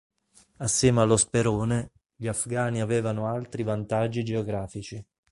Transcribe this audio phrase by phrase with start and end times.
[0.57, 5.05] Assieme allo sperone, gli afghani avevano altri vantaggi geografici.